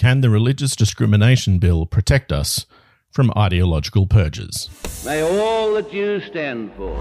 Can 0.00 0.22
the 0.22 0.30
Religious 0.30 0.74
Discrimination 0.74 1.58
Bill 1.58 1.84
protect 1.84 2.32
us 2.32 2.64
from 3.10 3.30
ideological 3.36 4.06
purges? 4.06 4.70
May 5.04 5.20
all 5.20 5.74
that 5.74 5.92
you 5.92 6.20
stand 6.20 6.72
for 6.72 6.98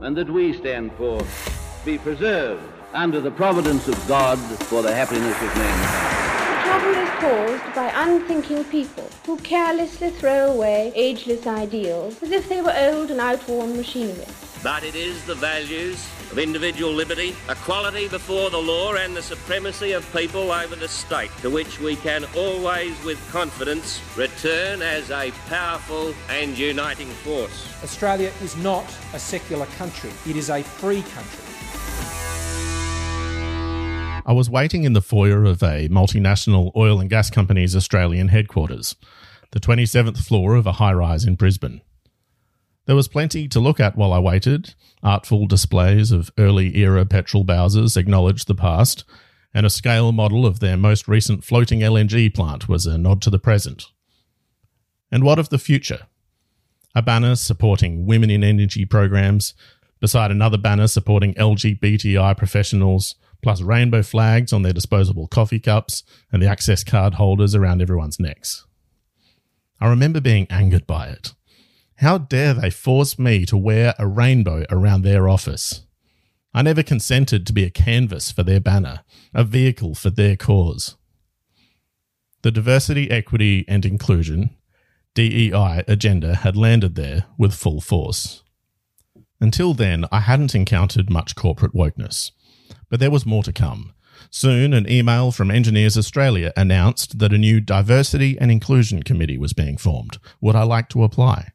and 0.00 0.16
that 0.16 0.28
we 0.28 0.52
stand 0.52 0.90
for 0.94 1.24
be 1.84 1.98
preserved 1.98 2.64
under 2.92 3.20
the 3.20 3.30
providence 3.30 3.86
of 3.86 4.08
God 4.08 4.38
for 4.38 4.82
the 4.82 4.92
happiness 4.92 5.40
of 5.40 5.56
mankind. 5.56 6.50
The 6.50 6.68
trouble 6.68 7.00
is 7.00 7.60
caused 7.60 7.74
by 7.76 7.92
unthinking 7.94 8.64
people 8.64 9.08
who 9.24 9.36
carelessly 9.36 10.10
throw 10.10 10.50
away 10.50 10.90
ageless 10.96 11.46
ideals 11.46 12.20
as 12.24 12.32
if 12.32 12.48
they 12.48 12.60
were 12.60 12.74
old 12.76 13.12
and 13.12 13.20
outworn 13.20 13.76
machinery. 13.76 14.26
But 14.64 14.82
it 14.82 14.96
is 14.96 15.24
the 15.26 15.36
values 15.36 16.04
of 16.30 16.38
individual 16.38 16.92
liberty, 16.92 17.34
equality 17.48 18.08
before 18.08 18.50
the 18.50 18.58
law, 18.58 18.94
and 18.94 19.16
the 19.16 19.22
supremacy 19.22 19.92
of 19.92 20.10
people 20.12 20.50
over 20.52 20.76
the 20.76 20.88
state 20.88 21.30
to 21.42 21.50
which 21.50 21.80
we 21.80 21.96
can 21.96 22.24
always, 22.36 22.92
with 23.04 23.18
confidence, 23.30 24.00
return 24.16 24.82
as 24.82 25.10
a 25.10 25.30
powerful 25.48 26.14
and 26.28 26.56
uniting 26.58 27.08
force. 27.08 27.72
Australia 27.82 28.32
is 28.42 28.56
not 28.56 28.84
a 29.14 29.18
secular 29.18 29.66
country, 29.78 30.10
it 30.26 30.36
is 30.36 30.50
a 30.50 30.62
free 30.62 31.02
country. 31.02 31.44
I 34.28 34.32
was 34.32 34.50
waiting 34.50 34.82
in 34.82 34.92
the 34.92 35.00
foyer 35.00 35.44
of 35.44 35.62
a 35.62 35.88
multinational 35.88 36.72
oil 36.74 36.98
and 36.98 37.08
gas 37.08 37.30
company's 37.30 37.76
Australian 37.76 38.26
headquarters, 38.28 38.96
the 39.52 39.60
27th 39.60 40.18
floor 40.18 40.56
of 40.56 40.66
a 40.66 40.72
high 40.72 40.92
rise 40.92 41.24
in 41.24 41.36
Brisbane. 41.36 41.80
There 42.86 42.96
was 42.96 43.08
plenty 43.08 43.48
to 43.48 43.60
look 43.60 43.80
at 43.80 43.96
while 43.96 44.12
I 44.12 44.20
waited. 44.20 44.74
Artful 45.02 45.46
displays 45.46 46.12
of 46.12 46.30
early 46.38 46.76
era 46.76 47.04
petrol 47.04 47.44
Bowsers 47.44 47.96
acknowledged 47.96 48.46
the 48.46 48.54
past, 48.54 49.04
and 49.52 49.66
a 49.66 49.70
scale 49.70 50.12
model 50.12 50.46
of 50.46 50.60
their 50.60 50.76
most 50.76 51.08
recent 51.08 51.44
floating 51.44 51.80
LNG 51.80 52.32
plant 52.32 52.68
was 52.68 52.86
a 52.86 52.96
nod 52.96 53.20
to 53.22 53.30
the 53.30 53.38
present. 53.38 53.86
And 55.10 55.24
what 55.24 55.38
of 55.38 55.48
the 55.48 55.58
future? 55.58 56.06
A 56.94 57.02
banner 57.02 57.34
supporting 57.34 58.06
women 58.06 58.30
in 58.30 58.44
energy 58.44 58.84
programs, 58.84 59.54
beside 60.00 60.30
another 60.30 60.58
banner 60.58 60.86
supporting 60.86 61.34
LGBTI 61.34 62.36
professionals, 62.36 63.16
plus 63.42 63.62
rainbow 63.62 64.02
flags 64.02 64.52
on 64.52 64.62
their 64.62 64.72
disposable 64.72 65.26
coffee 65.26 65.60
cups 65.60 66.04
and 66.32 66.42
the 66.42 66.48
access 66.48 66.84
card 66.84 67.14
holders 67.14 67.54
around 67.54 67.82
everyone's 67.82 68.20
necks. 68.20 68.64
I 69.80 69.88
remember 69.88 70.20
being 70.20 70.46
angered 70.50 70.86
by 70.86 71.08
it. 71.08 71.32
How 71.98 72.18
dare 72.18 72.54
they 72.54 72.70
force 72.70 73.18
me 73.18 73.46
to 73.46 73.56
wear 73.56 73.94
a 73.98 74.06
rainbow 74.06 74.64
around 74.70 75.02
their 75.02 75.28
office? 75.28 75.86
I 76.52 76.62
never 76.62 76.82
consented 76.82 77.46
to 77.46 77.52
be 77.52 77.64
a 77.64 77.70
canvas 77.70 78.30
for 78.30 78.42
their 78.42 78.60
banner, 78.60 79.00
a 79.34 79.44
vehicle 79.44 79.94
for 79.94 80.10
their 80.10 80.36
cause. 80.36 80.96
The 82.42 82.50
diversity, 82.50 83.10
equity, 83.10 83.64
and 83.66 83.84
inclusion 83.84 84.50
DEI 85.14 85.82
agenda 85.88 86.34
had 86.36 86.56
landed 86.56 86.94
there 86.94 87.24
with 87.38 87.54
full 87.54 87.80
force. 87.80 88.42
Until 89.40 89.72
then, 89.72 90.04
I 90.12 90.20
hadn't 90.20 90.54
encountered 90.54 91.08
much 91.10 91.34
corporate 91.34 91.74
wokeness. 91.74 92.32
But 92.90 93.00
there 93.00 93.10
was 93.10 93.24
more 93.24 93.42
to 93.42 93.52
come. 93.52 93.94
Soon, 94.30 94.74
an 94.74 94.90
email 94.90 95.32
from 95.32 95.50
Engineers 95.50 95.96
Australia 95.96 96.52
announced 96.56 97.18
that 97.18 97.32
a 97.32 97.38
new 97.38 97.60
Diversity 97.60 98.38
and 98.38 98.50
Inclusion 98.50 99.02
Committee 99.02 99.38
was 99.38 99.52
being 99.52 99.78
formed. 99.78 100.18
Would 100.40 100.56
I 100.56 100.62
like 100.62 100.88
to 100.90 101.02
apply? 101.02 101.52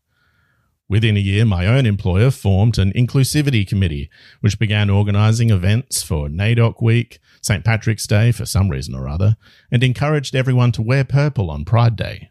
Within 0.92 1.16
a 1.16 1.22
year, 1.22 1.45
my 1.45 1.67
own 1.67 1.86
employer 1.86 2.31
formed 2.31 2.78
an 2.78 2.92
inclusivity 2.92 3.66
committee, 3.66 4.09
which 4.42 4.59
began 4.59 4.89
organising 4.89 5.50
events 5.50 6.03
for 6.03 6.28
NAIDOC 6.28 6.81
Week, 6.81 7.22
St. 7.42 7.64
Patrick's 7.64 8.06
Day 8.06 8.33
for 8.33 8.45
some 8.45 8.67
reason 8.67 8.94
or 8.94 9.08
other, 9.08 9.38
and 9.72 9.86
encouraged 9.86 10.36
everyone 10.36 10.73
to 10.73 10.81
wear 10.81 11.06
purple 11.06 11.50
on 11.50 11.64
Pride 11.64 11.95
Day. 11.95 12.30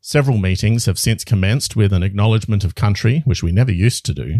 Several 0.00 0.38
meetings 0.38 0.86
have 0.86 0.98
since 0.98 1.22
commenced 1.22 1.76
with 1.76 1.92
an 1.92 2.02
acknowledgement 2.02 2.64
of 2.64 2.74
country, 2.74 3.20
which 3.26 3.42
we 3.42 3.52
never 3.52 3.70
used 3.70 4.06
to 4.06 4.14
do. 4.14 4.36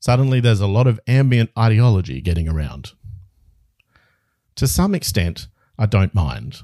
Suddenly, 0.00 0.40
there's 0.40 0.60
a 0.60 0.66
lot 0.66 0.88
of 0.88 0.98
ambient 1.06 1.50
ideology 1.56 2.20
getting 2.20 2.48
around. 2.48 2.90
To 4.56 4.66
some 4.66 4.96
extent, 4.96 5.46
I 5.78 5.86
don't 5.86 6.12
mind. 6.12 6.62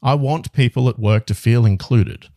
I 0.00 0.14
want 0.14 0.52
people 0.52 0.88
at 0.88 1.00
work 1.00 1.26
to 1.26 1.34
feel 1.34 1.66
included. 1.66 2.28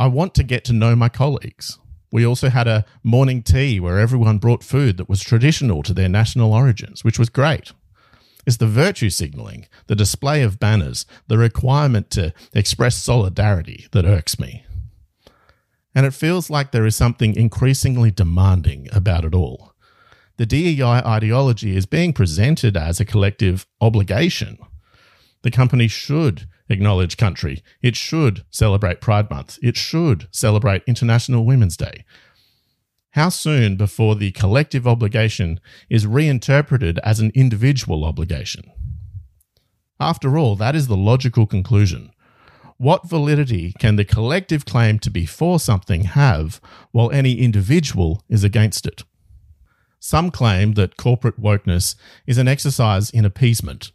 I 0.00 0.08
want 0.08 0.34
to 0.34 0.42
get 0.42 0.64
to 0.64 0.72
know 0.72 0.96
my 0.96 1.08
colleagues. 1.08 1.78
We 2.10 2.26
also 2.26 2.48
had 2.48 2.66
a 2.66 2.84
morning 3.04 3.42
tea 3.42 3.78
where 3.78 4.00
everyone 4.00 4.38
brought 4.38 4.64
food 4.64 4.96
that 4.96 5.08
was 5.08 5.20
traditional 5.20 5.84
to 5.84 5.94
their 5.94 6.08
national 6.08 6.52
origins, 6.52 7.04
which 7.04 7.20
was 7.20 7.28
great. 7.28 7.70
It's 8.44 8.56
the 8.56 8.66
virtue 8.66 9.10
signalling, 9.10 9.68
the 9.86 9.94
display 9.94 10.42
of 10.42 10.58
banners, 10.58 11.06
the 11.28 11.38
requirement 11.38 12.10
to 12.10 12.32
express 12.52 12.96
solidarity 12.96 13.86
that 13.92 14.04
irks 14.04 14.40
me 14.40 14.64
and 15.94 16.06
it 16.06 16.14
feels 16.14 16.50
like 16.50 16.70
there 16.70 16.86
is 16.86 16.96
something 16.96 17.34
increasingly 17.34 18.10
demanding 18.10 18.88
about 18.92 19.24
it 19.24 19.34
all. 19.34 19.72
The 20.36 20.46
DEI 20.46 20.82
ideology 20.82 21.76
is 21.76 21.86
being 21.86 22.12
presented 22.12 22.76
as 22.76 23.00
a 23.00 23.04
collective 23.04 23.66
obligation. 23.80 24.58
The 25.42 25.50
company 25.50 25.88
should 25.88 26.46
acknowledge 26.68 27.16
country. 27.16 27.62
It 27.82 27.96
should 27.96 28.44
celebrate 28.50 29.00
Pride 29.00 29.30
Month. 29.30 29.58
It 29.62 29.76
should 29.76 30.28
celebrate 30.30 30.82
International 30.86 31.44
Women's 31.44 31.76
Day. 31.76 32.04
How 33.12 33.28
soon 33.28 33.76
before 33.76 34.14
the 34.14 34.30
collective 34.30 34.86
obligation 34.86 35.58
is 35.88 36.06
reinterpreted 36.06 37.00
as 37.02 37.18
an 37.18 37.32
individual 37.34 38.04
obligation? 38.04 38.70
After 39.98 40.38
all, 40.38 40.54
that 40.56 40.76
is 40.76 40.86
the 40.86 40.96
logical 40.96 41.46
conclusion. 41.46 42.12
What 42.76 43.08
validity 43.08 43.74
can 43.78 43.96
the 43.96 44.04
collective 44.04 44.64
claim 44.64 44.98
to 45.00 45.10
be 45.10 45.26
for 45.26 45.58
something 45.60 46.04
have 46.04 46.60
while 46.92 47.10
any 47.10 47.34
individual 47.34 48.22
is 48.28 48.44
against 48.44 48.86
it? 48.86 49.02
Some 49.98 50.30
claim 50.30 50.74
that 50.74 50.96
corporate 50.96 51.38
wokeness 51.38 51.94
is 52.26 52.38
an 52.38 52.48
exercise 52.48 53.10
in 53.10 53.26
appeasement. 53.26 53.92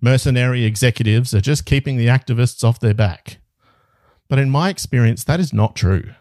Mercenary 0.00 0.64
executives 0.64 1.34
are 1.34 1.40
just 1.40 1.66
keeping 1.66 1.96
the 1.96 2.06
activists 2.06 2.62
off 2.62 2.78
their 2.78 2.94
back. 2.94 3.38
But 4.28 4.38
in 4.38 4.48
my 4.48 4.68
experience, 4.68 5.24
that 5.24 5.40
is 5.40 5.52
not 5.52 5.74
true. 5.74 6.12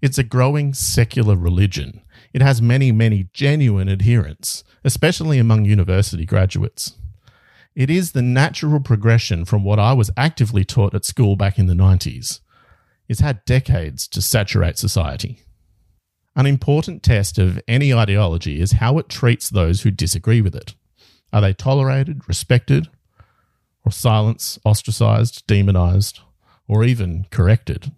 It's 0.00 0.16
a 0.16 0.24
growing 0.24 0.72
secular 0.72 1.36
religion. 1.36 2.00
It 2.32 2.40
has 2.40 2.62
many, 2.62 2.90
many 2.90 3.28
genuine 3.34 3.90
adherents, 3.90 4.64
especially 4.82 5.38
among 5.38 5.66
university 5.66 6.24
graduates. 6.24 6.96
It 7.74 7.90
is 7.90 8.12
the 8.12 8.22
natural 8.22 8.80
progression 8.80 9.44
from 9.44 9.62
what 9.62 9.78
I 9.78 9.92
was 9.92 10.10
actively 10.16 10.64
taught 10.64 10.94
at 10.94 11.04
school 11.04 11.36
back 11.36 11.58
in 11.58 11.66
the 11.66 11.74
90s. 11.74 12.40
It's 13.08 13.20
had 13.20 13.44
decades 13.44 14.08
to 14.08 14.22
saturate 14.22 14.78
society. 14.78 15.40
An 16.34 16.46
important 16.46 17.02
test 17.02 17.38
of 17.38 17.60
any 17.68 17.92
ideology 17.92 18.58
is 18.58 18.72
how 18.72 18.96
it 18.96 19.10
treats 19.10 19.50
those 19.50 19.82
who 19.82 19.90
disagree 19.90 20.40
with 20.40 20.54
it. 20.54 20.74
Are 21.30 21.42
they 21.42 21.52
tolerated, 21.52 22.26
respected, 22.26 22.88
or 23.84 23.92
silenced, 23.92 24.58
ostracized, 24.64 25.46
demonized, 25.46 26.20
or 26.68 26.84
even 26.84 27.26
corrected? 27.30 27.92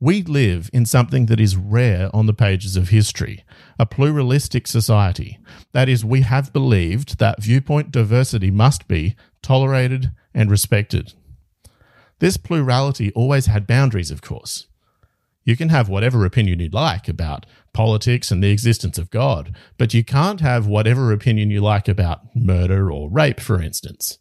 We 0.00 0.22
live 0.22 0.68
in 0.72 0.84
something 0.84 1.26
that 1.26 1.40
is 1.40 1.56
rare 1.56 2.10
on 2.14 2.26
the 2.26 2.34
pages 2.34 2.76
of 2.76 2.90
history, 2.90 3.44
a 3.78 3.86
pluralistic 3.86 4.66
society. 4.66 5.38
That 5.72 5.88
is, 5.88 6.04
we 6.04 6.20
have 6.22 6.52
believed 6.52 7.18
that 7.20 7.42
viewpoint 7.42 7.90
diversity 7.90 8.50
must 8.50 8.86
be 8.86 9.16
tolerated 9.42 10.10
and 10.34 10.50
respected. 10.50 11.14
This 12.18 12.36
plurality 12.36 13.12
always 13.12 13.46
had 13.46 13.66
boundaries, 13.66 14.10
of 14.10 14.20
course. 14.20 14.66
You 15.44 15.56
can 15.56 15.68
have 15.68 15.88
whatever 15.88 16.24
opinion 16.24 16.60
you'd 16.60 16.72
like 16.72 17.06
about 17.06 17.44
politics 17.74 18.30
and 18.30 18.42
the 18.42 18.50
existence 18.50 18.96
of 18.96 19.10
God, 19.10 19.54
but 19.76 19.92
you 19.92 20.02
can't 20.02 20.40
have 20.40 20.66
whatever 20.66 21.12
opinion 21.12 21.50
you 21.50 21.60
like 21.60 21.86
about 21.86 22.34
murder 22.34 22.90
or 22.90 23.10
rape, 23.10 23.40
for 23.40 23.60
instance. 23.60 24.18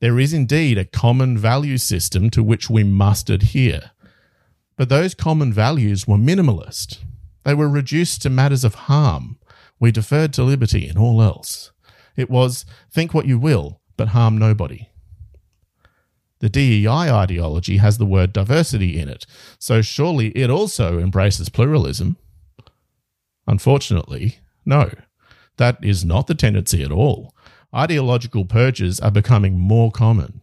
There 0.00 0.20
is 0.20 0.32
indeed 0.32 0.78
a 0.78 0.84
common 0.84 1.36
value 1.36 1.78
system 1.78 2.30
to 2.30 2.42
which 2.42 2.70
we 2.70 2.84
must 2.84 3.30
adhere. 3.30 3.90
But 4.76 4.88
those 4.88 5.14
common 5.14 5.52
values 5.52 6.06
were 6.06 6.16
minimalist. 6.16 6.98
They 7.44 7.54
were 7.54 7.68
reduced 7.68 8.22
to 8.22 8.30
matters 8.30 8.64
of 8.64 8.74
harm. 8.74 9.38
We 9.80 9.90
deferred 9.90 10.32
to 10.34 10.44
liberty 10.44 10.88
in 10.88 10.96
all 10.96 11.20
else. 11.20 11.72
It 12.16 12.30
was 12.30 12.64
think 12.92 13.12
what 13.12 13.26
you 13.26 13.38
will, 13.38 13.80
but 13.96 14.08
harm 14.08 14.38
nobody. 14.38 14.88
The 16.44 16.50
DEI 16.50 17.10
ideology 17.10 17.78
has 17.78 17.96
the 17.96 18.04
word 18.04 18.34
diversity 18.34 19.00
in 19.00 19.08
it, 19.08 19.24
so 19.58 19.80
surely 19.80 20.28
it 20.32 20.50
also 20.50 20.98
embraces 20.98 21.48
pluralism. 21.48 22.18
Unfortunately, 23.46 24.40
no. 24.66 24.90
That 25.56 25.82
is 25.82 26.04
not 26.04 26.26
the 26.26 26.34
tendency 26.34 26.82
at 26.82 26.92
all. 26.92 27.34
Ideological 27.74 28.44
purges 28.44 29.00
are 29.00 29.10
becoming 29.10 29.58
more 29.58 29.90
common. 29.90 30.42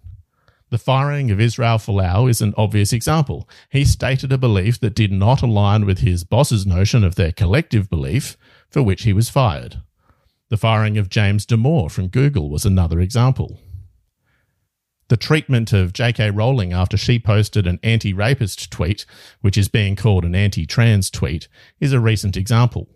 The 0.71 0.79
firing 0.79 1.29
of 1.29 1.39
Israel 1.39 1.77
Folau 1.77 2.27
is 2.27 2.41
an 2.41 2.55
obvious 2.57 2.91
example. 2.93 3.47
He 3.69 3.85
stated 3.85 4.31
a 4.31 4.39
belief 4.39 4.79
that 4.79 4.95
did 4.95 5.11
not 5.11 5.43
align 5.43 5.85
with 5.85 5.99
his 5.99 6.23
boss's 6.23 6.65
notion 6.65 7.03
of 7.03 7.13
their 7.13 7.31
collective 7.31 7.91
belief, 7.91 8.37
for 8.71 8.81
which 8.81 9.03
he 9.03 9.13
was 9.13 9.29
fired. 9.29 9.83
The 10.49 10.57
firing 10.57 10.97
of 10.97 11.09
James 11.09 11.45
Damore 11.45 11.91
from 11.91 12.07
Google 12.07 12.49
was 12.49 12.65
another 12.65 12.99
example. 12.99 13.59
The 15.11 15.17
treatment 15.17 15.73
of 15.73 15.91
J.K. 15.91 16.31
Rowling 16.31 16.71
after 16.71 16.95
she 16.95 17.19
posted 17.19 17.67
an 17.67 17.81
anti 17.83 18.13
rapist 18.13 18.71
tweet, 18.71 19.05
which 19.41 19.57
is 19.57 19.67
being 19.67 19.97
called 19.97 20.23
an 20.23 20.33
anti 20.33 20.65
trans 20.65 21.09
tweet, 21.09 21.49
is 21.81 21.91
a 21.91 21.99
recent 21.99 22.37
example. 22.37 22.87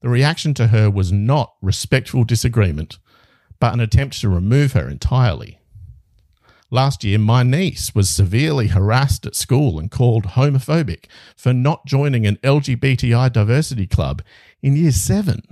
The 0.00 0.08
reaction 0.08 0.54
to 0.54 0.68
her 0.68 0.88
was 0.88 1.12
not 1.12 1.52
respectful 1.60 2.24
disagreement, 2.24 2.96
but 3.60 3.74
an 3.74 3.80
attempt 3.80 4.18
to 4.22 4.30
remove 4.30 4.72
her 4.72 4.88
entirely. 4.88 5.58
Last 6.70 7.04
year, 7.04 7.18
my 7.18 7.42
niece 7.42 7.94
was 7.94 8.08
severely 8.08 8.68
harassed 8.68 9.26
at 9.26 9.36
school 9.36 9.78
and 9.78 9.90
called 9.90 10.28
homophobic 10.28 11.08
for 11.36 11.52
not 11.52 11.84
joining 11.84 12.26
an 12.26 12.36
LGBTI 12.36 13.30
diversity 13.30 13.86
club 13.86 14.22
in 14.62 14.76
year 14.76 14.92
seven. 14.92 15.42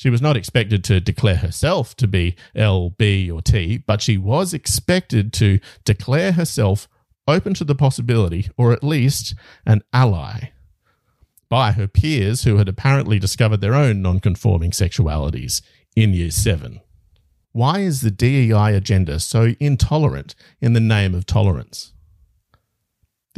She 0.00 0.08
was 0.08 0.22
not 0.22 0.34
expected 0.34 0.82
to 0.84 0.98
declare 0.98 1.36
herself 1.36 1.94
to 1.96 2.08
be 2.08 2.34
L, 2.54 2.88
B, 2.88 3.30
or 3.30 3.42
T, 3.42 3.76
but 3.76 4.00
she 4.00 4.16
was 4.16 4.54
expected 4.54 5.30
to 5.34 5.60
declare 5.84 6.32
herself 6.32 6.88
open 7.28 7.52
to 7.52 7.64
the 7.64 7.74
possibility, 7.74 8.48
or 8.56 8.72
at 8.72 8.82
least 8.82 9.34
an 9.66 9.82
ally, 9.92 10.52
by 11.50 11.72
her 11.72 11.86
peers 11.86 12.44
who 12.44 12.56
had 12.56 12.66
apparently 12.66 13.18
discovered 13.18 13.60
their 13.60 13.74
own 13.74 14.00
non-conforming 14.00 14.70
sexualities 14.70 15.60
in 15.94 16.14
year 16.14 16.30
seven. 16.30 16.80
Why 17.52 17.80
is 17.80 18.00
the 18.00 18.10
DEI 18.10 18.74
agenda 18.74 19.20
so 19.20 19.54
intolerant 19.60 20.34
in 20.62 20.72
the 20.72 20.80
name 20.80 21.14
of 21.14 21.26
tolerance? 21.26 21.92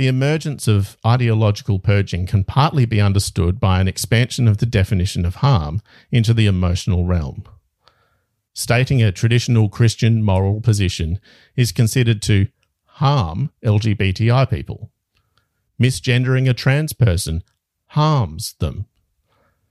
The 0.02 0.08
emergence 0.08 0.66
of 0.66 0.96
ideological 1.06 1.78
purging 1.78 2.26
can 2.26 2.42
partly 2.42 2.86
be 2.86 3.00
understood 3.00 3.60
by 3.60 3.80
an 3.80 3.86
expansion 3.86 4.48
of 4.48 4.58
the 4.58 4.66
definition 4.66 5.24
of 5.24 5.36
harm 5.36 5.80
into 6.10 6.34
the 6.34 6.46
emotional 6.46 7.04
realm. 7.04 7.44
Stating 8.52 9.00
a 9.00 9.12
traditional 9.12 9.68
Christian 9.68 10.24
moral 10.24 10.60
position 10.60 11.20
is 11.54 11.70
considered 11.70 12.20
to 12.22 12.48
harm 12.84 13.52
LGBTI 13.64 14.50
people. 14.50 14.90
Misgendering 15.80 16.50
a 16.50 16.52
trans 16.52 16.92
person 16.92 17.44
harms 17.90 18.54
them. 18.54 18.86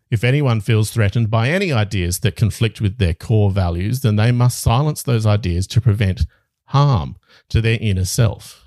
If 0.10 0.24
anyone 0.24 0.62
feels 0.62 0.92
threatened 0.92 1.30
by 1.30 1.50
any 1.50 1.74
ideas 1.74 2.20
that 2.20 2.38
conflict 2.38 2.80
with 2.80 3.00
their 3.00 3.14
core 3.14 3.52
values, 3.52 4.00
then 4.00 4.16
they 4.16 4.32
must 4.32 4.62
silence 4.62 5.04
those 5.04 5.26
ideas 5.26 5.68
to 5.68 5.82
prevent 5.82 6.26
harm 6.68 7.18
to 7.50 7.60
their 7.60 7.78
inner 7.82 8.06
self. 8.06 8.61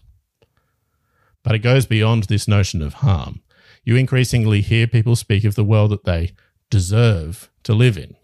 But 1.44 1.54
it 1.54 1.60
goes 1.60 1.86
beyond 1.86 2.24
this 2.24 2.48
notion 2.48 2.82
of 2.82 2.94
harm. 2.94 3.42
You 3.84 3.94
increasingly 3.96 4.62
hear 4.62 4.88
people 4.88 5.14
speak 5.14 5.44
of 5.44 5.54
the 5.54 5.64
world 5.64 5.92
that 5.92 6.04
they 6.04 6.32
deserve 6.70 7.50
to 7.62 7.74
live 7.74 7.96
in. 7.96 8.16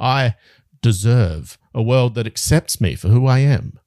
I 0.00 0.36
deserve 0.80 1.58
a 1.74 1.82
world 1.82 2.14
that 2.14 2.26
accepts 2.26 2.80
me 2.80 2.94
for 2.94 3.08
who 3.08 3.26
I 3.26 3.40
am, 3.40 3.78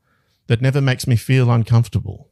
that 0.48 0.62
never 0.62 0.82
makes 0.82 1.08
me 1.08 1.16
feel 1.16 1.50
uncomfortable. 1.50 2.30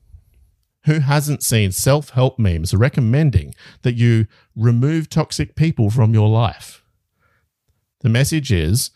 Who 0.86 1.00
hasn't 1.00 1.44
seen 1.44 1.72
self 1.72 2.10
help 2.10 2.38
memes 2.38 2.74
recommending 2.74 3.56
that 3.82 3.96
you 3.96 4.28
remove 4.56 5.10
toxic 5.10 5.56
people 5.56 5.90
from 5.90 6.14
your 6.14 6.30
life? 6.30 6.84
The 8.02 8.10
message 8.10 8.52
is 8.52 8.92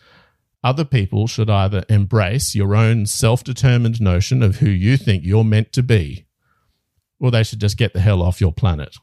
other 0.62 0.84
people 0.84 1.26
should 1.26 1.50
either 1.50 1.84
embrace 1.88 2.54
your 2.54 2.74
own 2.74 3.06
self 3.06 3.42
determined 3.42 4.00
notion 4.00 4.42
of 4.42 4.56
who 4.56 4.68
you 4.68 4.96
think 4.96 5.24
you're 5.24 5.44
meant 5.44 5.72
to 5.72 5.82
be 5.82 6.23
or 7.20 7.30
they 7.30 7.42
should 7.42 7.60
just 7.60 7.76
get 7.76 7.92
the 7.92 8.00
hell 8.00 8.22
off 8.22 8.40
your 8.40 8.52
planet. 8.52 8.96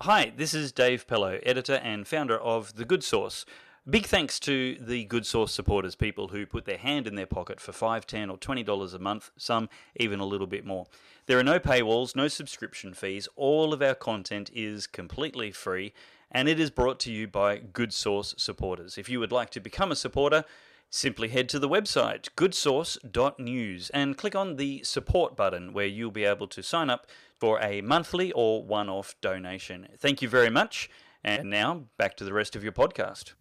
Hi, 0.00 0.32
this 0.36 0.52
is 0.52 0.72
Dave 0.72 1.06
Pellowe, 1.06 1.40
editor 1.44 1.76
and 1.76 2.06
founder 2.08 2.38
of 2.38 2.74
The 2.74 2.84
Good 2.84 3.04
Sauce. 3.04 3.44
Big 3.88 4.06
thanks 4.06 4.38
to 4.40 4.76
the 4.80 5.04
Good 5.04 5.26
Sauce 5.26 5.52
supporters, 5.52 5.96
people 5.96 6.28
who 6.28 6.46
put 6.46 6.66
their 6.66 6.78
hand 6.78 7.06
in 7.06 7.16
their 7.16 7.26
pocket 7.26 7.60
for 7.60 7.72
$5, 7.72 8.04
10 8.04 8.30
or 8.30 8.38
$20 8.38 8.94
a 8.94 8.98
month, 8.98 9.30
some 9.36 9.68
even 9.96 10.20
a 10.20 10.24
little 10.24 10.46
bit 10.46 10.64
more. 10.64 10.86
There 11.26 11.38
are 11.38 11.44
no 11.44 11.58
paywalls, 11.58 12.14
no 12.14 12.28
subscription 12.28 12.94
fees. 12.94 13.28
All 13.36 13.72
of 13.72 13.82
our 13.82 13.94
content 13.94 14.50
is 14.54 14.86
completely 14.86 15.50
free 15.50 15.92
and 16.30 16.48
it 16.48 16.58
is 16.58 16.70
brought 16.70 16.98
to 17.00 17.12
you 17.12 17.26
by 17.26 17.58
Good 17.58 17.92
Sauce 17.92 18.34
supporters. 18.38 18.98
If 18.98 19.08
you 19.08 19.20
would 19.20 19.32
like 19.32 19.50
to 19.50 19.60
become 19.60 19.92
a 19.92 19.96
supporter, 19.96 20.44
simply 20.88 21.28
head 21.28 21.48
to 21.48 21.58
the 21.58 21.68
website 21.68 22.28
goodsauce.news 22.36 23.90
and 23.90 24.16
click 24.16 24.36
on 24.36 24.56
the 24.56 24.82
support 24.84 25.36
button 25.36 25.72
where 25.72 25.86
you'll 25.86 26.10
be 26.10 26.24
able 26.24 26.46
to 26.46 26.62
sign 26.62 26.90
up 26.90 27.06
for 27.42 27.60
a 27.60 27.80
monthly 27.80 28.30
or 28.30 28.62
one 28.62 28.88
off 28.88 29.16
donation. 29.20 29.88
Thank 29.98 30.22
you 30.22 30.28
very 30.28 30.48
much. 30.48 30.88
And 31.24 31.50
now 31.50 31.86
back 31.98 32.16
to 32.18 32.24
the 32.24 32.32
rest 32.32 32.54
of 32.54 32.62
your 32.62 32.70
podcast. 32.70 33.32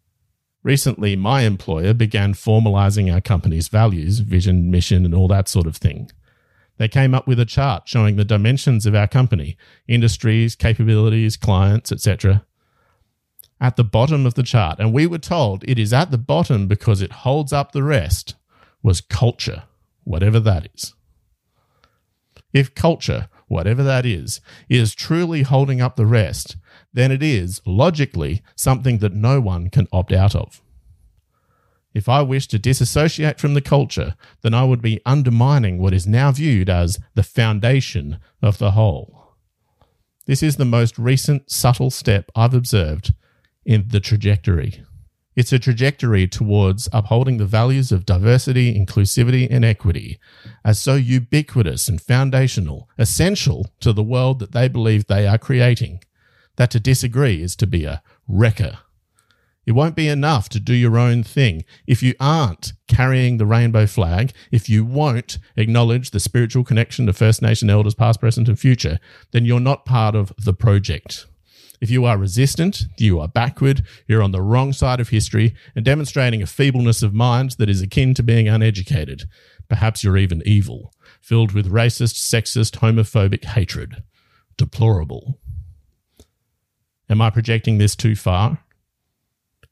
Recently, 0.64 1.16
my 1.16 1.44
employer 1.44 1.94
began 1.94 2.34
formalizing 2.34 3.14
our 3.14 3.22
company's 3.22 3.68
values, 3.68 4.18
vision, 4.18 4.72
mission, 4.72 5.06
and 5.06 5.14
all 5.14 5.28
that 5.28 5.48
sort 5.48 5.68
of 5.68 5.78
thing. 5.78 6.10
They 6.78 6.88
came 6.88 7.14
up 7.14 7.28
with 7.28 7.40
a 7.40 7.46
chart 7.46 7.88
showing 7.88 8.16
the 8.16 8.26
dimensions 8.26 8.88
of 8.88 8.96
our 8.96 9.08
company, 9.08 9.56
industries, 9.88 10.56
capabilities, 10.56 11.38
clients, 11.38 11.92
etc. 11.92 12.44
At 13.60 13.76
the 13.76 13.84
bottom 13.84 14.26
of 14.26 14.34
the 14.34 14.42
chart, 14.42 14.80
and 14.80 14.92
we 14.92 15.06
were 15.06 15.20
told 15.20 15.64
it 15.68 15.78
is 15.78 15.94
at 15.94 16.10
the 16.10 16.18
bottom 16.18 16.68
because 16.68 17.04
it 17.04 17.12
holds 17.12 17.54
up 17.54 17.72
the 17.72 17.84
rest, 17.84 18.34
was 18.82 19.00
culture, 19.00 19.66
whatever 20.06 20.40
that 20.40 20.70
is. 20.74 20.96
If 22.52 22.74
culture 22.74 23.30
whatever 23.52 23.84
that 23.84 24.06
is, 24.06 24.42
is 24.70 24.96
truly 24.96 25.44
holding 25.44 25.82
up 25.82 25.98
the 25.98 26.06
rest, 26.06 26.56
then 26.94 27.12
it 27.12 27.22
is, 27.22 27.62
logically, 27.66 28.42
something 28.56 29.00
that 29.00 29.14
no 29.14 29.40
one 29.42 29.70
can 29.70 29.88
opt 29.92 30.12
out 30.12 30.34
of. 30.34 30.62
If 31.94 32.08
I 32.08 32.22
wish 32.22 32.48
to 32.48 32.58
disassociate 32.58 33.40
from 33.40 33.54
the 33.54 33.62
culture, 33.62 34.16
then 34.42 34.54
I 34.54 34.64
would 34.64 34.82
be 34.82 35.02
undermining 35.06 35.78
what 35.78 35.94
is 35.94 36.08
now 36.08 36.32
viewed 36.32 36.70
as 36.70 37.00
the 37.16 37.24
foundation 37.24 38.20
of 38.42 38.58
the 38.58 38.72
whole. 38.72 39.36
This 40.26 40.42
is 40.42 40.56
the 40.56 40.66
most 40.66 40.98
recent 40.98 41.52
subtle 41.52 41.92
step 41.92 42.32
I've 42.34 42.54
observed 42.54 43.14
in 43.66 43.90
the 43.90 44.00
trajectory. 44.00 44.84
It's 45.36 45.54
a 45.54 45.60
trajectory 45.60 46.28
towards 46.28 46.90
upholding 46.92 47.38
the 47.38 47.46
values 47.46 47.92
of 47.92 48.06
diversity, 48.06 48.78
inclusivity, 48.78 49.48
and 49.50 49.64
equity 49.64 50.20
as 50.66 50.82
so 50.82 50.96
ubiquitous 50.96 51.88
and 51.88 52.02
foundational, 52.02 52.90
essential 52.98 53.68
to 53.80 53.94
the 53.94 54.04
world 54.04 54.40
that 54.40 54.52
they 54.52 54.68
believe 54.68 55.08
they 55.08 55.26
are 55.26 55.38
creating, 55.38 56.04
that 56.58 56.70
to 56.72 56.80
disagree 56.80 57.42
is 57.42 57.56
to 57.56 57.68
be 57.68 57.86
a 57.86 58.04
wrecker. 58.28 58.80
It 59.66 59.74
won't 59.74 59.96
be 59.96 60.08
enough 60.10 60.50
to 60.50 60.60
do 60.60 60.74
your 60.74 60.98
own 60.98 61.24
thing 61.24 61.64
if 61.86 62.02
you 62.02 62.14
aren't 62.20 62.74
carrying 62.88 63.38
the 63.38 63.46
rainbow 63.46 63.86
flag, 63.86 64.34
if 64.52 64.68
you 64.68 64.84
won't 64.84 65.38
acknowledge 65.56 66.12
the 66.12 66.20
spiritual 66.20 66.64
connection 66.64 67.06
to 67.06 67.14
First 67.14 67.42
Nation 67.42 67.70
elders, 67.70 67.96
past, 67.96 68.20
present, 68.20 68.50
and 68.50 68.60
future, 68.60 69.00
then 69.32 69.46
you're 69.46 69.60
not 69.60 69.86
part 69.86 70.16
of 70.16 70.34
the 70.38 70.54
project. 70.54 71.28
If 71.82 71.90
you 71.90 72.06
are 72.06 72.18
resistant, 72.18 72.84
you 73.00 73.20
are 73.20 73.28
backward, 73.28 73.84
you're 74.08 74.22
on 74.22 74.32
the 74.32 74.42
wrong 74.42 74.72
side 74.72 75.00
of 75.00 75.10
history, 75.10 75.56
and 75.76 75.84
demonstrating 75.84 76.44
a 76.44 76.48
feebleness 76.48 77.02
of 77.02 77.14
mind 77.14 77.56
that 77.58 77.70
is 77.70 77.82
akin 77.82 78.14
to 78.14 78.24
being 78.24 78.48
uneducated. 78.48 79.24
Perhaps 79.68 80.04
you're 80.04 80.18
even 80.18 80.44
evil, 80.46 80.94
filled 81.22 81.54
with 81.54 81.72
racist, 81.72 82.18
sexist, 82.18 82.80
homophobic 82.80 83.46
hatred. 83.46 84.04
Deplorable. 84.58 85.40
Am 87.10 87.20
I 87.20 87.32
projecting 87.32 87.80
this 87.80 87.96
too 87.96 88.16
far? 88.16 88.60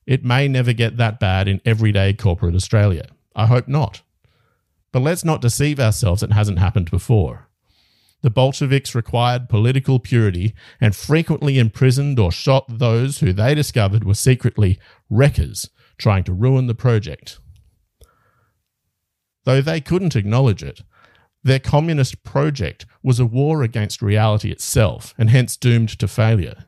It 0.08 0.26
may 0.26 0.48
never 0.48 0.74
get 0.74 0.98
that 0.98 1.20
bad 1.20 1.48
in 1.48 1.62
everyday 1.64 2.14
corporate 2.14 2.56
Australia. 2.56 3.06
I 3.36 3.46
hope 3.46 3.68
not. 3.68 4.02
But 4.92 5.04
let's 5.04 5.24
not 5.24 5.42
deceive 5.42 5.80
ourselves, 5.80 6.24
it 6.24 6.32
hasn't 6.32 6.58
happened 6.58 6.90
before. 6.90 7.49
The 8.22 8.30
Bolsheviks 8.30 8.94
required 8.94 9.48
political 9.48 10.00
purity 10.00 10.54
and 10.82 10.96
frequently 10.96 11.58
imprisoned 11.58 12.20
or 12.20 12.32
shot 12.32 12.66
those 12.68 13.20
who 13.20 13.32
they 13.32 13.56
discovered 13.56 14.04
were 14.04 14.14
secretly 14.14 14.78
wreckers 15.10 15.70
trying 15.98 16.24
to 16.26 16.34
ruin 16.34 16.68
the 16.68 16.76
project. 16.76 17.40
Though 19.46 19.62
they 19.62 19.80
couldn't 19.80 20.16
acknowledge 20.16 20.64
it, 20.64 20.82
their 21.44 21.60
communist 21.60 22.24
project 22.24 22.86
was 23.02 23.20
a 23.20 23.26
war 23.26 23.64
against 23.64 24.02
reality 24.02 24.52
itself 24.52 25.14
and 25.18 25.30
hence 25.30 25.56
doomed 25.56 25.98
to 26.00 26.08
failure. 26.08 26.66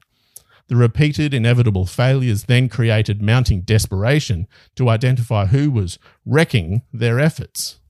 The 0.67 0.77
repeated 0.77 1.33
inevitable 1.33 1.85
failures 1.85 2.45
then 2.45 2.69
created 2.69 3.21
mounting 3.21 3.61
desperation 3.61 4.47
to 4.77 4.87
identify 4.87 5.47
who 5.47 5.69
was 5.69 5.99
wrecking 6.25 6.83
their 6.93 7.19
efforts. 7.19 7.80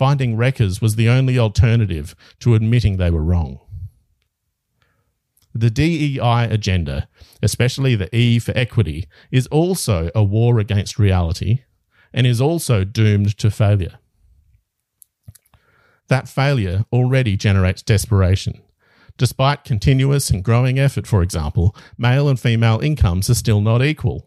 Finding 0.00 0.34
wreckers 0.34 0.80
was 0.80 0.96
the 0.96 1.10
only 1.10 1.38
alternative 1.38 2.16
to 2.38 2.54
admitting 2.54 2.96
they 2.96 3.10
were 3.10 3.22
wrong. 3.22 3.60
The 5.54 5.68
DEI 5.68 6.48
agenda, 6.50 7.06
especially 7.42 7.96
the 7.96 8.08
E 8.16 8.38
for 8.38 8.56
equity, 8.56 9.08
is 9.30 9.46
also 9.48 10.10
a 10.14 10.24
war 10.24 10.58
against 10.58 10.98
reality 10.98 11.64
and 12.14 12.26
is 12.26 12.40
also 12.40 12.82
doomed 12.82 13.36
to 13.36 13.50
failure. 13.50 13.98
That 16.08 16.30
failure 16.30 16.86
already 16.90 17.36
generates 17.36 17.82
desperation. 17.82 18.62
Despite 19.18 19.64
continuous 19.64 20.30
and 20.30 20.42
growing 20.42 20.78
effort, 20.78 21.06
for 21.06 21.22
example, 21.22 21.76
male 21.98 22.26
and 22.26 22.40
female 22.40 22.80
incomes 22.80 23.28
are 23.28 23.34
still 23.34 23.60
not 23.60 23.82
equal. 23.82 24.26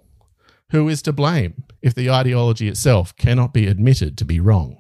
Who 0.70 0.88
is 0.88 1.02
to 1.02 1.12
blame 1.12 1.64
if 1.82 1.96
the 1.96 2.12
ideology 2.12 2.68
itself 2.68 3.16
cannot 3.16 3.56
be 3.56 3.66
admitted 3.66 4.20
to 4.20 4.26
be 4.26 4.40
wrong? 4.40 4.78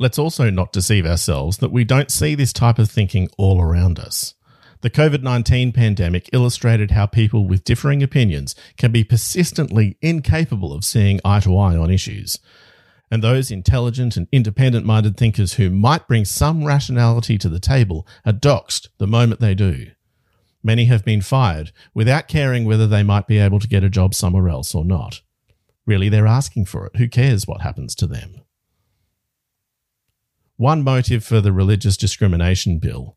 Let's 0.00 0.18
also 0.18 0.48
not 0.48 0.72
deceive 0.72 1.04
ourselves 1.04 1.58
that 1.58 1.72
we 1.72 1.84
don't 1.84 2.10
see 2.10 2.34
this 2.34 2.54
type 2.54 2.78
of 2.78 2.90
thinking 2.90 3.28
all 3.36 3.60
around 3.60 3.98
us. 3.98 4.32
The 4.80 4.88
COVID 4.88 5.22
19 5.22 5.72
pandemic 5.72 6.30
illustrated 6.32 6.92
how 6.92 7.04
people 7.04 7.46
with 7.46 7.64
differing 7.64 8.02
opinions 8.02 8.54
can 8.78 8.92
be 8.92 9.04
persistently 9.04 9.98
incapable 10.00 10.72
of 10.72 10.86
seeing 10.86 11.20
eye 11.22 11.40
to 11.40 11.54
eye 11.54 11.76
on 11.76 11.90
issues. 11.90 12.38
And 13.10 13.22
those 13.22 13.50
intelligent 13.50 14.16
and 14.16 14.26
independent 14.32 14.86
minded 14.86 15.18
thinkers 15.18 15.54
who 15.54 15.68
might 15.68 16.08
bring 16.08 16.24
some 16.24 16.64
rationality 16.64 17.36
to 17.36 17.50
the 17.50 17.60
table 17.60 18.06
are 18.24 18.32
doxed 18.32 18.88
the 18.96 19.06
moment 19.06 19.40
they 19.40 19.54
do. 19.54 19.88
Many 20.62 20.86
have 20.86 21.04
been 21.04 21.20
fired 21.20 21.72
without 21.92 22.26
caring 22.26 22.64
whether 22.64 22.86
they 22.86 23.02
might 23.02 23.26
be 23.26 23.36
able 23.36 23.58
to 23.58 23.68
get 23.68 23.84
a 23.84 23.90
job 23.90 24.14
somewhere 24.14 24.48
else 24.48 24.74
or 24.74 24.86
not. 24.86 25.20
Really, 25.84 26.08
they're 26.08 26.26
asking 26.26 26.64
for 26.64 26.86
it. 26.86 26.96
Who 26.96 27.06
cares 27.06 27.46
what 27.46 27.60
happens 27.60 27.94
to 27.96 28.06
them? 28.06 28.40
One 30.60 30.84
motive 30.84 31.24
for 31.24 31.40
the 31.40 31.54
Religious 31.54 31.96
Discrimination 31.96 32.80
Bill 32.80 33.16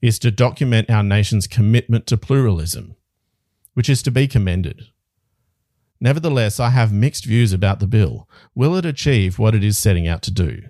is 0.00 0.18
to 0.18 0.32
document 0.32 0.90
our 0.90 1.04
nation's 1.04 1.46
commitment 1.46 2.08
to 2.08 2.16
pluralism, 2.16 2.96
which 3.74 3.88
is 3.88 4.02
to 4.02 4.10
be 4.10 4.26
commended. 4.26 4.86
Nevertheless, 6.00 6.58
I 6.58 6.70
have 6.70 6.92
mixed 6.92 7.24
views 7.24 7.52
about 7.52 7.78
the 7.78 7.86
bill. 7.86 8.28
Will 8.56 8.74
it 8.74 8.84
achieve 8.84 9.38
what 9.38 9.54
it 9.54 9.62
is 9.62 9.78
setting 9.78 10.08
out 10.08 10.22
to 10.22 10.32
do? 10.32 10.62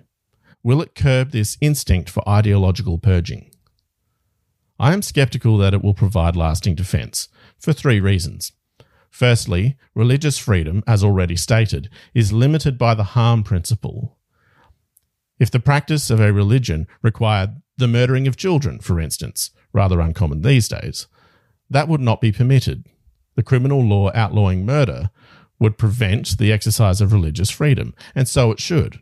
Will 0.61 0.83
it 0.83 0.93
curb 0.93 1.31
this 1.31 1.57
instinct 1.61 2.11
for 2.11 2.29
ideological 2.29 2.99
purging? 2.99 3.49
I 4.79 4.93
am 4.93 5.01
skeptical 5.01 5.57
that 5.57 5.73
it 5.73 5.83
will 5.83 5.95
provide 5.95 6.35
lasting 6.35 6.75
defence, 6.75 7.27
for 7.57 7.73
three 7.73 7.99
reasons. 7.99 8.51
Firstly, 9.09 9.77
religious 9.95 10.37
freedom, 10.37 10.83
as 10.85 11.03
already 11.03 11.35
stated, 11.35 11.89
is 12.13 12.31
limited 12.31 12.77
by 12.77 12.93
the 12.93 13.15
harm 13.15 13.41
principle. 13.41 14.12
If 15.39 15.51
the 15.51 15.59
practice 15.59 16.09
of 16.09 16.19
a 16.19 16.33
religion 16.33 16.87
required 17.01 17.61
the 17.77 17.87
murdering 17.87 18.27
of 18.27 18.37
children, 18.37 18.79
for 18.79 18.99
instance, 18.99 19.51
rather 19.73 19.99
uncommon 19.99 20.41
these 20.41 20.67
days, 20.67 21.07
that 21.69 21.87
would 21.87 22.01
not 22.01 22.21
be 22.21 22.31
permitted. 22.31 22.85
The 23.35 23.43
criminal 23.43 23.81
law 23.81 24.11
outlawing 24.13 24.65
murder 24.65 25.09
would 25.59 25.77
prevent 25.77 26.37
the 26.37 26.51
exercise 26.51 27.01
of 27.01 27.13
religious 27.13 27.49
freedom, 27.49 27.95
and 28.13 28.27
so 28.27 28.51
it 28.51 28.59
should. 28.59 28.99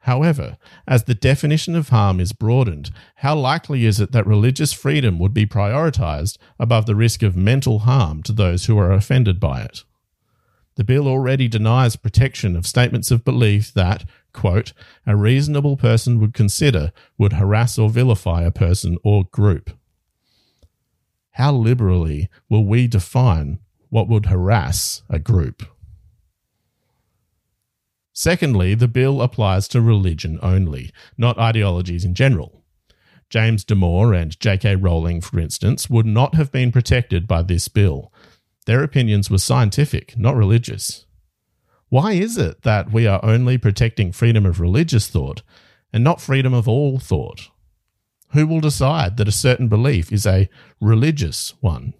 However, 0.00 0.58
as 0.86 1.04
the 1.04 1.14
definition 1.14 1.74
of 1.74 1.88
harm 1.88 2.20
is 2.20 2.34
broadened, 2.34 2.90
how 3.16 3.34
likely 3.34 3.86
is 3.86 4.00
it 4.00 4.12
that 4.12 4.26
religious 4.26 4.74
freedom 4.74 5.18
would 5.18 5.32
be 5.32 5.46
prioritized 5.46 6.36
above 6.58 6.84
the 6.84 6.94
risk 6.94 7.22
of 7.22 7.34
mental 7.34 7.80
harm 7.80 8.22
to 8.24 8.32
those 8.32 8.66
who 8.66 8.76
are 8.76 8.92
offended 8.92 9.40
by 9.40 9.62
it? 9.62 9.84
The 10.76 10.84
bill 10.84 11.08
already 11.08 11.48
denies 11.48 11.96
protection 11.96 12.54
of 12.56 12.66
statements 12.66 13.10
of 13.10 13.24
belief 13.24 13.72
that, 13.72 14.04
quote, 14.34 14.74
a 15.06 15.16
reasonable 15.16 15.78
person 15.78 16.20
would 16.20 16.34
consider 16.34 16.92
would 17.16 17.32
harass 17.32 17.78
or 17.78 17.88
vilify 17.88 18.42
a 18.42 18.50
person 18.50 18.98
or 19.02 19.24
group. 19.24 19.70
How 21.30 21.52
liberally 21.52 22.28
will 22.50 22.66
we 22.66 22.86
define 22.86 23.60
what 23.88 24.08
would 24.08 24.26
harass 24.26 25.02
a 25.08 25.18
group? 25.18 25.62
Secondly, 28.12 28.74
the 28.74 28.86
bill 28.86 29.22
applies 29.22 29.66
to 29.68 29.80
religion 29.80 30.38
only, 30.42 30.92
not 31.18 31.38
ideologies 31.38 32.04
in 32.04 32.14
general. 32.14 32.62
James 33.28 33.64
Damore 33.64 34.16
and 34.20 34.38
J.K. 34.38 34.76
Rowling, 34.76 35.20
for 35.20 35.40
instance, 35.40 35.90
would 35.90 36.06
not 36.06 36.36
have 36.36 36.52
been 36.52 36.70
protected 36.70 37.26
by 37.26 37.42
this 37.42 37.66
bill. 37.66 38.12
Their 38.66 38.84
opinions 38.84 39.30
were 39.30 39.38
scientific, 39.38 40.16
not 40.16 40.36
religious. 40.36 41.03
Why 41.88 42.12
is 42.12 42.36
it 42.38 42.62
that 42.62 42.92
we 42.92 43.06
are 43.06 43.24
only 43.24 43.58
protecting 43.58 44.12
freedom 44.12 44.46
of 44.46 44.60
religious 44.60 45.08
thought 45.08 45.42
and 45.92 46.02
not 46.02 46.20
freedom 46.20 46.52
of 46.54 46.68
all 46.68 46.98
thought? 46.98 47.50
Who 48.30 48.46
will 48.46 48.60
decide 48.60 49.16
that 49.16 49.28
a 49.28 49.32
certain 49.32 49.68
belief 49.68 50.12
is 50.12 50.26
a 50.26 50.48
religious 50.80 51.54
one? 51.60 51.94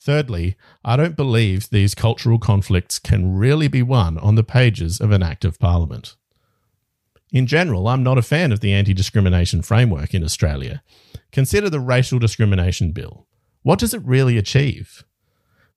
Thirdly, 0.00 0.56
I 0.84 0.96
don't 0.96 1.14
believe 1.14 1.70
these 1.70 1.94
cultural 1.94 2.40
conflicts 2.40 2.98
can 2.98 3.36
really 3.36 3.68
be 3.68 3.82
won 3.82 4.18
on 4.18 4.34
the 4.34 4.42
pages 4.42 5.00
of 5.00 5.12
an 5.12 5.22
Act 5.22 5.44
of 5.44 5.60
Parliament. 5.60 6.16
In 7.32 7.46
general, 7.46 7.86
I'm 7.86 8.02
not 8.02 8.18
a 8.18 8.22
fan 8.22 8.50
of 8.50 8.58
the 8.58 8.72
anti 8.72 8.92
discrimination 8.92 9.62
framework 9.62 10.12
in 10.12 10.24
Australia. 10.24 10.82
Consider 11.30 11.70
the 11.70 11.80
Racial 11.80 12.18
Discrimination 12.18 12.90
Bill. 12.90 13.26
What 13.62 13.78
does 13.78 13.94
it 13.94 14.02
really 14.04 14.36
achieve? 14.36 15.04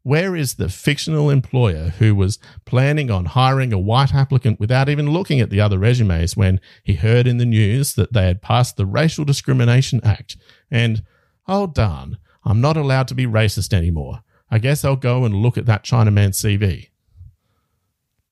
Where 0.06 0.36
is 0.36 0.54
the 0.54 0.70
fictional 0.70 1.32
employer 1.32 1.90
who 1.98 2.14
was 2.14 2.38
planning 2.64 3.10
on 3.10 3.26
hiring 3.26 3.74
a 3.74 3.80
white 3.80 4.14
applicant 4.14 4.60
without 4.60 4.88
even 4.88 5.10
looking 5.10 5.40
at 5.40 5.50
the 5.50 5.60
other 5.60 5.80
resumes 5.80 6.38
when 6.38 6.62
he 6.84 6.94
heard 6.94 7.26
in 7.26 7.38
the 7.38 7.44
news 7.44 7.96
that 7.96 8.14
they 8.14 8.28
had 8.28 8.40
passed 8.40 8.78
the 8.78 8.86
Racial 8.86 9.26
Discrimination 9.26 10.00
Act 10.04 10.38
and, 10.70 11.02
oh 11.48 11.66
darn, 11.66 12.20
I'm 12.44 12.62
not 12.62 12.78
allowed 12.78 13.08
to 13.08 13.16
be 13.16 13.26
racist 13.26 13.74
anymore. 13.74 14.22
I 14.52 14.60
guess 14.60 14.86
I'll 14.86 14.96
go 14.96 15.26
and 15.26 15.34
look 15.34 15.58
at 15.58 15.66
that 15.66 15.84
Chinaman 15.84 16.36
CV. 16.36 16.90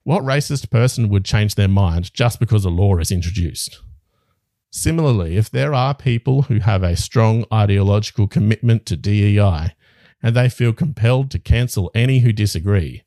What 0.04 0.22
racist 0.22 0.70
person 0.70 1.10
would 1.10 1.26
change 1.26 1.56
their 1.56 1.68
mind 1.68 2.14
just 2.14 2.40
because 2.40 2.66
a 2.66 2.70
law 2.70 2.98
is 3.00 3.12
introduced? 3.12 3.82
Similarly, 4.70 5.38
if 5.38 5.50
there 5.50 5.74
are 5.74 5.96
people 5.96 6.44
who 6.44 6.60
have 6.60 6.84
a 6.84 6.96
strong 6.96 7.46
ideological 7.52 8.28
commitment 8.28 8.86
to 8.86 8.96
DEI 8.96 9.74
and 10.24 10.36
they 10.36 10.48
feel 10.48 10.72
compelled 10.72 11.30
to 11.30 11.38
cancel 11.38 11.92
any 11.94 12.20
who 12.20 12.32
disagree, 12.32 13.04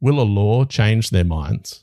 will 0.00 0.20
a 0.20 0.22
law 0.22 0.64
change 0.66 1.08
their 1.08 1.24
minds? 1.24 1.82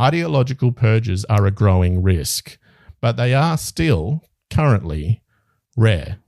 Ideological 0.00 0.70
purges 0.70 1.24
are 1.24 1.44
a 1.44 1.50
growing 1.50 2.02
risk, 2.02 2.56
but 3.00 3.16
they 3.16 3.34
are 3.34 3.58
still, 3.58 4.22
currently, 4.48 5.22
rare. 5.76 6.18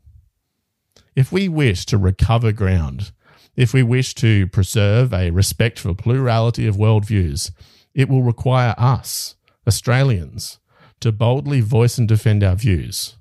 If 1.15 1.31
we 1.31 1.49
wish 1.49 1.87
to 1.87 1.97
recover 1.97 2.51
ground, 2.51 3.13
if 3.55 3.73
we 3.73 3.83
wish 3.83 4.15
to 4.17 4.49
preserve 4.49 5.15
a 5.15 5.31
respect 5.31 5.79
for 5.79 5.95
plurality 5.95 6.67
of 6.67 6.77
worldviews, 6.77 7.53
it 7.95 8.09
will 8.09 8.23
require 8.23 8.75
us, 8.77 9.37
Australians, 9.67 10.59
to 11.01 11.13
boldly 11.13 11.61
voice 11.61 11.97
and 11.97 12.07
defend 12.07 12.43
our 12.43 12.57
views 12.57 13.16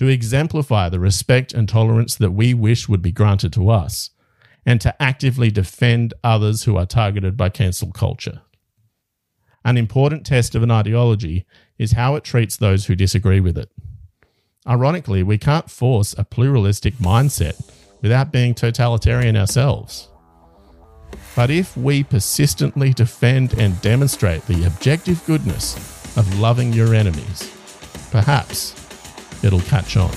to 0.00 0.08
exemplify 0.08 0.88
the 0.88 0.98
respect 0.98 1.52
and 1.52 1.68
tolerance 1.68 2.14
that 2.14 2.30
we 2.30 2.54
wish 2.54 2.88
would 2.88 3.02
be 3.02 3.12
granted 3.12 3.52
to 3.52 3.68
us, 3.68 4.08
and 4.64 4.80
to 4.80 5.02
actively 5.02 5.50
defend 5.50 6.14
others 6.24 6.64
who 6.64 6.74
are 6.74 6.86
targeted 6.86 7.36
by 7.36 7.50
cancel 7.50 7.92
culture. 7.92 8.40
An 9.62 9.76
important 9.76 10.24
test 10.24 10.54
of 10.54 10.62
an 10.62 10.70
ideology 10.70 11.44
is 11.76 11.92
how 11.92 12.14
it 12.14 12.24
treats 12.24 12.56
those 12.56 12.86
who 12.86 12.94
disagree 12.94 13.40
with 13.40 13.58
it. 13.58 13.70
Ironically, 14.66 15.22
we 15.22 15.36
can't 15.36 15.70
force 15.70 16.14
a 16.16 16.24
pluralistic 16.24 16.94
mindset 16.94 17.60
without 18.00 18.32
being 18.32 18.54
totalitarian 18.54 19.36
ourselves. 19.36 20.08
But 21.36 21.50
if 21.50 21.76
we 21.76 22.04
persistently 22.04 22.94
defend 22.94 23.52
and 23.58 23.78
demonstrate 23.82 24.46
the 24.46 24.64
objective 24.64 25.22
goodness 25.26 25.76
of 26.16 26.40
loving 26.40 26.72
your 26.72 26.94
enemies, 26.94 27.54
perhaps 28.10 28.79
it'll 29.42 29.60
catch 29.60 29.96
on. 29.96 30.10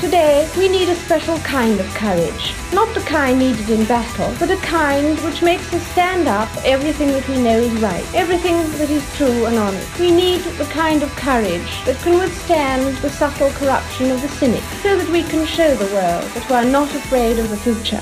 Today, 0.00 0.50
we 0.56 0.66
need 0.66 0.88
a 0.88 0.94
special 0.94 1.38
kind 1.40 1.78
of 1.78 1.86
courage. 1.94 2.54
Not 2.72 2.92
the 2.94 3.00
kind 3.00 3.38
needed 3.38 3.68
in 3.68 3.84
battle, 3.84 4.34
but 4.40 4.50
a 4.50 4.56
kind 4.62 5.18
which 5.20 5.42
makes 5.42 5.72
us 5.74 5.86
stand 5.88 6.26
up 6.26 6.48
everything 6.64 7.08
that 7.08 7.28
we 7.28 7.36
know 7.40 7.58
is 7.58 7.82
right, 7.82 8.04
everything 8.14 8.56
that 8.78 8.88
is 8.88 9.04
true 9.16 9.44
and 9.44 9.56
honest. 9.56 9.98
We 10.00 10.10
need 10.10 10.40
the 10.40 10.64
kind 10.64 11.02
of 11.02 11.14
courage 11.16 11.84
that 11.84 11.98
can 12.02 12.18
withstand 12.18 12.96
the 12.98 13.10
subtle 13.10 13.50
corruption 13.50 14.10
of 14.10 14.22
the 14.22 14.28
cynic, 14.28 14.62
so 14.82 14.96
that 14.96 15.08
we 15.10 15.22
can 15.22 15.44
show 15.46 15.74
the 15.74 15.92
world 15.94 16.24
that 16.32 16.48
we 16.48 16.56
are 16.56 16.64
not 16.64 16.88
afraid 16.94 17.38
of 17.38 17.50
the 17.50 17.58
future. 17.58 18.00